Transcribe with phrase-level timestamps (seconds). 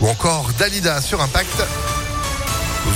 [0.00, 1.62] ou encore Dalida sur Impact.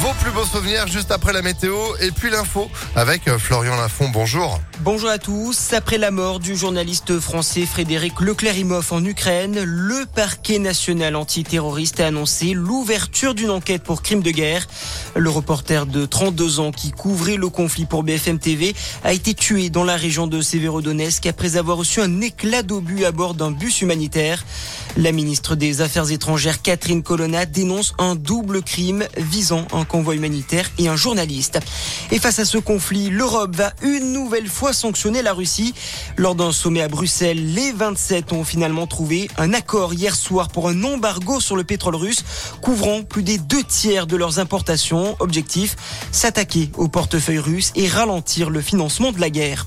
[0.00, 4.10] Vos plus beaux souvenirs juste après la météo et puis l'info avec euh, Florian Lafont.
[4.10, 4.60] Bonjour.
[4.80, 5.72] Bonjour à tous.
[5.72, 12.06] Après la mort du journaliste français Frédéric Leclerimoff en Ukraine, le parquet national antiterroriste a
[12.06, 14.68] annoncé l'ouverture d'une enquête pour crime de guerre.
[15.14, 18.74] Le reporter de 32 ans qui couvrait le conflit pour BFM TV
[19.04, 23.12] a été tué dans la région de Severodonetsk après avoir reçu un éclat d'obus à
[23.12, 24.44] bord d'un bus humanitaire.
[24.96, 30.70] La ministre des Affaires étrangères Catherine Colonna dénonce un double crime visant un convoi humanitaire
[30.78, 31.58] et un journaliste.
[32.10, 35.74] Et face à ce conflit, l'Europe va une nouvelle fois sanctionner la Russie.
[36.16, 40.68] Lors d'un sommet à Bruxelles, les 27 ont finalement trouvé un accord hier soir pour
[40.68, 42.24] un embargo sur le pétrole russe,
[42.62, 45.01] couvrant plus des deux tiers de leurs importations.
[45.18, 45.76] Objectif,
[46.10, 49.66] s'attaquer au portefeuille russe et ralentir le financement de la guerre.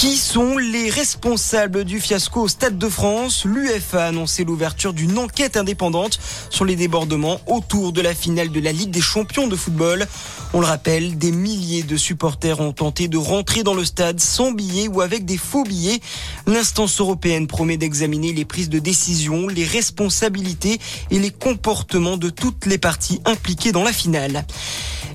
[0.00, 3.44] Qui sont les responsables du fiasco au Stade de France?
[3.44, 6.18] L'UEFA a annoncé l'ouverture d'une enquête indépendante
[6.48, 10.08] sur les débordements autour de la finale de la Ligue des champions de football.
[10.54, 14.52] On le rappelle, des milliers de supporters ont tenté de rentrer dans le stade sans
[14.52, 16.00] billets ou avec des faux billets.
[16.46, 22.64] L'instance européenne promet d'examiner les prises de décision, les responsabilités et les comportements de toutes
[22.64, 24.46] les parties impliquées dans la finale.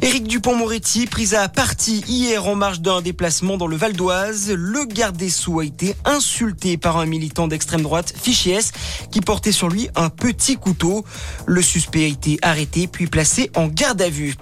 [0.01, 4.85] Éric Dupont-Moretti, pris à partie hier en marge d'un déplacement dans le Val d'Oise, le
[4.85, 8.59] garde des Sceaux a été insulté par un militant d'extrême droite, Fichier
[9.11, 11.05] qui portait sur lui un petit couteau.
[11.45, 14.35] Le suspect a été arrêté puis placé en garde à vue.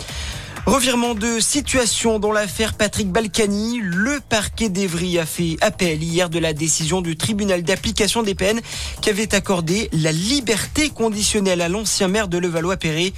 [0.66, 3.82] Revirement de situation dans l'affaire Patrick Balkany.
[3.84, 8.62] Le parquet d'Evry a fait appel hier de la décision du tribunal d'application des peines
[9.02, 13.12] qui avait accordé la liberté conditionnelle à l'ancien maire de Levallois-Perret.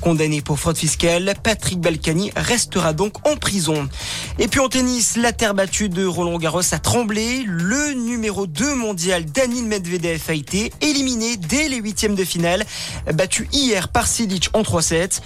[0.00, 3.88] Condamné pour fraude fiscale, Patrick Balkany restera donc en prison.
[4.38, 7.42] Et puis en tennis, la terre battue de Roland Garros a tremblé.
[7.46, 12.64] Le numéro 2 mondial Danil Medvedev a été éliminé dès les huitièmes de finale,
[13.12, 15.20] battu hier par Silic en 3-7.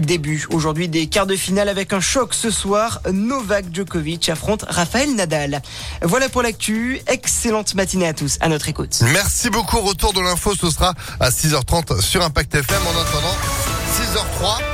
[0.00, 3.00] Début aujourd'hui des de finale avec un choc ce soir.
[3.12, 5.62] Novak Djokovic affronte Raphaël Nadal.
[6.02, 7.00] Voilà pour l'actu.
[7.06, 8.36] Excellente matinée à tous.
[8.40, 9.00] À notre écoute.
[9.12, 9.80] Merci beaucoup.
[9.80, 12.82] Retour de l'info, ce sera à 6h30 sur Impact FM.
[12.86, 13.36] En attendant,
[13.96, 14.70] 6h03.